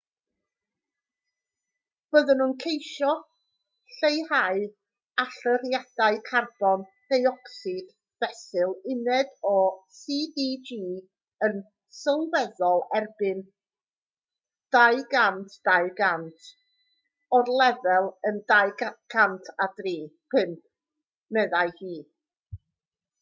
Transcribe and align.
byddwn 2.15 2.39
yn 2.45 2.53
ceisio 2.61 3.09
lleihau 3.97 4.61
allyriadau 5.23 6.17
carbon 6.29 6.85
deuocsid 7.15 7.93
fesul 8.23 8.73
uned 8.95 9.35
o 9.51 9.53
cdg 9.99 10.73
yn 11.49 11.61
sylweddol 11.99 12.83
erbyn 13.03 13.45
2020 14.79 16.27
o'r 17.41 17.53
lefel 17.63 18.11
yn 18.31 18.41
2005 18.57 20.53
meddai 21.39 21.67
hu 21.83 21.97